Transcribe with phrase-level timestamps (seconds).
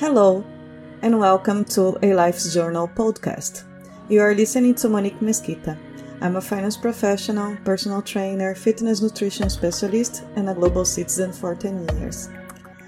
[0.00, 0.42] Hello,
[1.02, 3.64] and welcome to a Life's Journal podcast.
[4.08, 5.76] You are listening to Monique Mesquita.
[6.22, 11.98] I'm a finance professional, personal trainer, fitness nutrition specialist, and a global citizen for 10
[11.98, 12.30] years.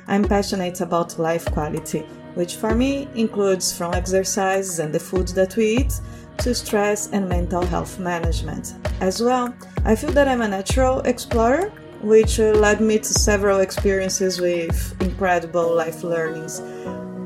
[0.07, 5.55] I'm passionate about life quality, which for me includes from exercise and the food that
[5.55, 6.01] we eat
[6.39, 8.73] to stress and mental health management.
[9.03, 9.55] As well,
[9.85, 15.77] I feel that I'm a natural explorer, which led me to several experiences with incredible
[15.77, 16.63] life learnings.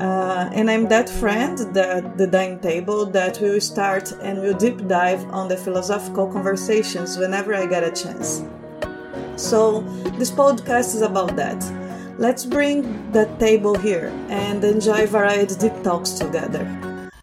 [0.00, 4.86] Uh, and I'm that friend, that the dining table, that will start and will deep
[4.86, 8.44] dive on the philosophical conversations whenever I get a chance.
[9.36, 9.80] So,
[10.18, 11.64] this podcast is about that.
[12.18, 16.64] Let's bring that table here and enjoy varied deep talks together.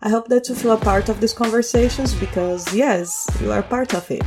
[0.01, 3.93] I hope that you feel a part of these conversations because, yes, you are part
[3.93, 4.25] of it.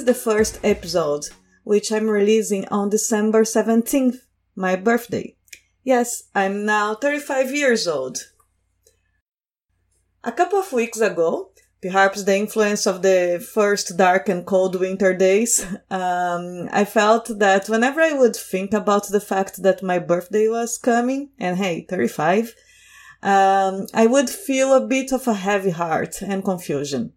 [0.00, 1.26] Is the first episode,
[1.62, 4.20] which I'm releasing on December 17th,
[4.56, 5.36] my birthday.
[5.84, 8.16] Yes, I'm now 35 years old.
[10.24, 11.50] A couple of weeks ago,
[11.82, 17.68] perhaps the influence of the first dark and cold winter days, um, I felt that
[17.68, 22.54] whenever I would think about the fact that my birthday was coming, and hey, 35,
[23.22, 27.12] um, I would feel a bit of a heavy heart and confusion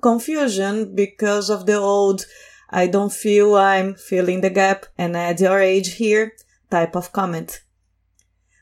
[0.00, 2.26] confusion because of the old
[2.70, 6.32] I don't feel I'm filling the gap and at your age here
[6.70, 7.60] type of comment.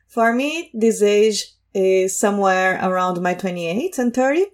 [0.07, 4.47] For me, this age is somewhere around my 28 and 30,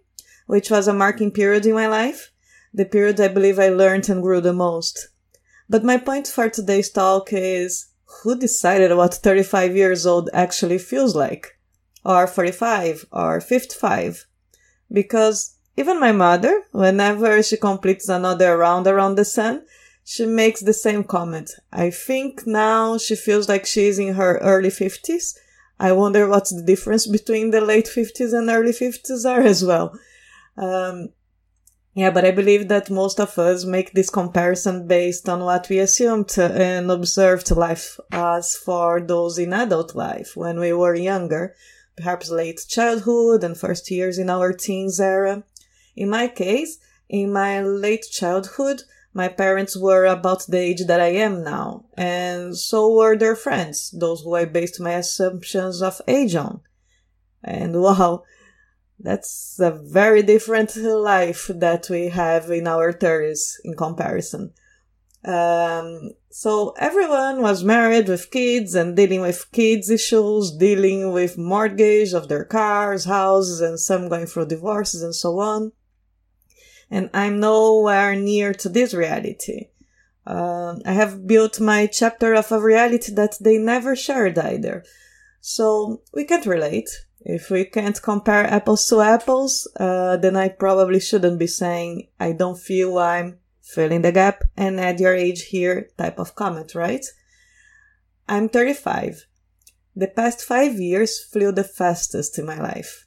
[0.47, 2.31] which was a marking period in my life,
[2.73, 5.08] the period I believe I learned and grew the most.
[5.69, 7.89] But my point for today's talk is
[8.23, 11.58] who decided what 35 years old actually feels like?
[12.05, 14.27] Or 45 or 55?
[14.90, 19.64] Because even my mother, whenever she completes another round around the sun,
[20.05, 21.51] she makes the same comment.
[21.73, 25.36] I think now she feels like she's in her early 50s.
[25.79, 29.98] I wonder what's the difference between the late 50s and early 50s are as well.
[30.58, 31.08] Um,
[31.95, 35.79] yeah, but I believe that most of us make this comparison based on what we
[35.79, 41.55] assumed and observed life as for those in adult life when we were younger,
[41.96, 45.42] perhaps late childhood and first years in our teens era.
[45.96, 46.78] In my case,
[47.08, 52.56] in my late childhood, my parents were about the age that I am now, and
[52.56, 56.61] so were their friends, those who I based my assumptions of age on.
[57.42, 58.23] And wow,
[59.01, 64.52] that's a very different life that we have in our 30s in comparison.
[65.24, 72.12] Um, so everyone was married with kids and dealing with kids issues, dealing with mortgage
[72.12, 75.72] of their cars, houses, and some going through divorces and so on
[76.90, 79.68] and I'm nowhere near to this reality.
[80.27, 84.84] Uh, I have built my chapter of a reality that they never shared either.
[85.40, 86.90] So we can't relate.
[87.20, 92.33] If we can't compare apples to apples, uh, then I probably shouldn't be saying I
[92.33, 97.05] don't feel I'm filling the gap and add your age here type of comment, right?
[98.28, 99.27] I'm 35.
[99.95, 103.07] The past five years flew the fastest in my life.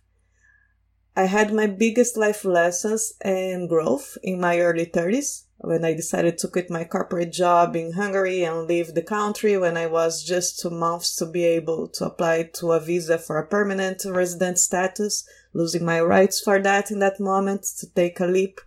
[1.15, 6.39] I had my biggest life lessons and growth in my early 30s when I decided
[6.39, 10.59] to quit my corporate job in Hungary and leave the country when I was just
[10.59, 15.23] two months to be able to apply to a visa for a permanent resident status,
[15.53, 18.59] losing my rights for that in that moment to take a leap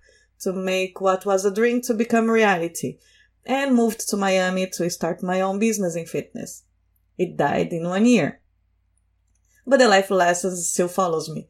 [0.42, 2.98] to make what was a dream to become reality
[3.44, 6.62] and moved to Miami to start my own business in fitness.
[7.18, 8.40] It died in one year.
[9.66, 11.48] But the life lessons still follows me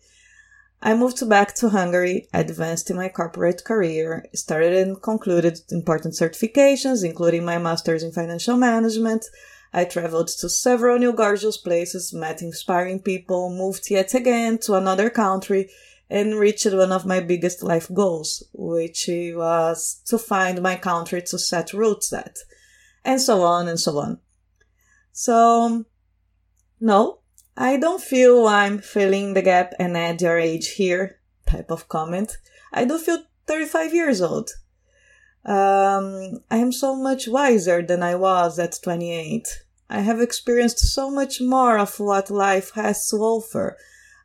[0.83, 7.05] I moved back to Hungary, advanced in my corporate career, started and concluded important certifications,
[7.05, 9.25] including my master's in financial management.
[9.73, 15.11] I traveled to several new gorgeous places, met inspiring people, moved yet again to another
[15.11, 15.71] country,
[16.09, 21.39] and reached one of my biggest life goals, which was to find my country to
[21.39, 22.37] set roots at,
[23.05, 24.21] and so on and so on.
[25.13, 25.85] So,
[26.81, 27.21] no,
[27.59, 32.37] I don't feel I'm filling the gap and add your age here type of comment.
[32.73, 34.51] I do feel 35 years old.
[35.45, 39.49] Um, I am so much wiser than I was at 28.
[39.89, 43.79] I have experienced so much more of what life has to offer.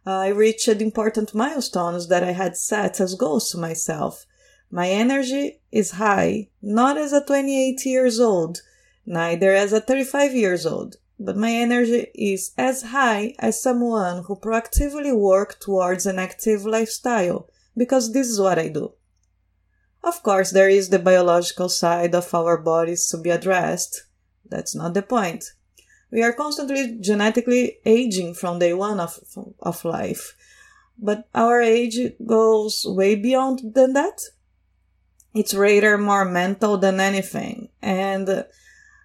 [0.06, 4.26] I reached important milestones that I had set as goals to myself.
[4.72, 8.62] My energy is high, not as a 28 years old,
[9.06, 14.36] neither as a 35 years old but my energy is as high as someone who
[14.36, 17.48] proactively works towards an active lifestyle
[17.78, 18.94] because this is what I do.
[20.04, 24.08] Of course, there is the biological side of our bodies to be addressed.
[24.50, 25.46] That's not the point.
[26.12, 29.20] We are constantly genetically aging from day one of,
[29.60, 30.36] of life.
[30.98, 34.22] But our age goes way beyond than that.
[35.34, 37.70] It's rather more mental than anything.
[37.82, 38.46] And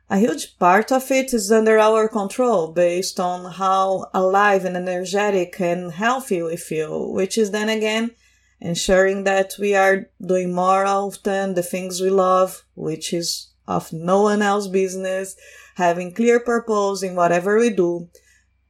[0.09, 5.61] a huge part of it is under our control based on how alive and energetic
[5.61, 8.13] and healthy we feel, which is then again
[8.61, 14.23] ensuring that we are doing more often the things we love, which is of no
[14.23, 15.37] one else's business,
[15.75, 18.09] having clear purpose in whatever we do,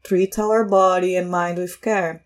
[0.04, 2.24] treat our body and mind with care.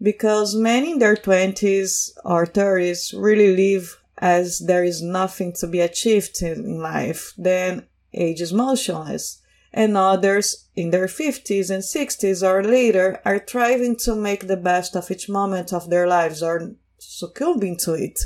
[0.00, 5.80] Because many in their 20s or 30s really live as there is nothing to be
[5.80, 7.86] achieved in life, then
[8.16, 9.42] age is motionless.
[9.72, 14.96] And others in their 50s and 60s or later are trying to make the best
[14.96, 18.18] of each moment of their lives or succumbing to it.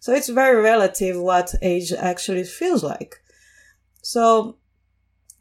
[0.00, 3.16] So it's very relative what age actually feels like.
[4.02, 4.56] So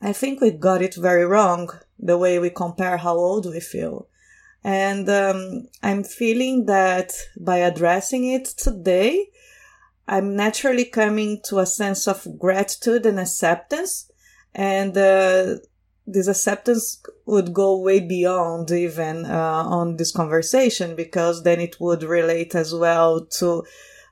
[0.01, 4.07] I think we got it very wrong the way we compare how old we feel.
[4.63, 9.29] And um, I'm feeling that by addressing it today,
[10.07, 14.11] I'm naturally coming to a sense of gratitude and acceptance.
[14.53, 15.57] And uh,
[16.07, 22.03] this acceptance would go way beyond even uh, on this conversation because then it would
[22.03, 23.63] relate as well to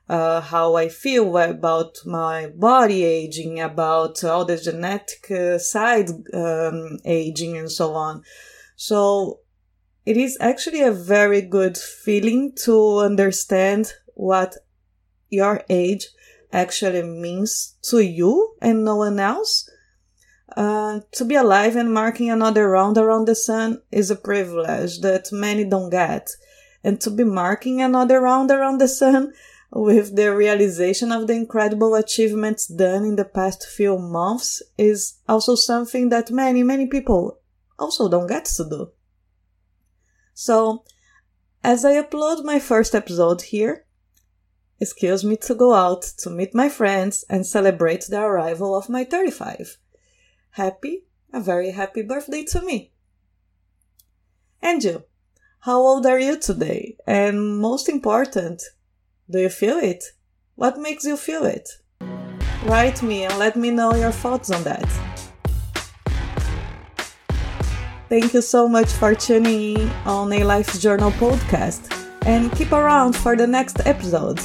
[0.08, 6.98] uh, how I feel about my body aging, about all the genetic uh, side um,
[7.04, 8.22] aging, and so on.
[8.76, 9.40] So
[10.04, 14.56] it is actually a very good feeling to understand what
[15.30, 16.08] your age
[16.52, 19.68] actually means to you and no one else.
[20.56, 25.32] Uh, to be alive and marking another round around the sun is a privilege that
[25.32, 26.30] many don't get.
[26.84, 29.32] And to be marking another round around the sun
[29.74, 35.56] with the realization of the incredible achievements done in the past few months is also
[35.56, 37.40] something that many, many people
[37.78, 38.90] also don't get to do.
[40.32, 40.84] So,
[41.64, 43.83] as I upload my first episode here,
[44.84, 49.02] excuse me to go out to meet my friends and celebrate the arrival of my
[49.02, 49.78] 35.
[50.50, 52.92] Happy, a very happy birthday to me.
[54.62, 55.04] You,
[55.60, 56.98] how old are you today?
[57.06, 58.62] And most important,
[59.30, 60.04] do you feel it?
[60.54, 61.66] What makes you feel it?
[62.64, 64.88] Write me and let me know your thoughts on that.
[68.10, 71.82] Thank you so much for tuning in on A Life Journal podcast
[72.26, 74.40] and keep around for the next episode.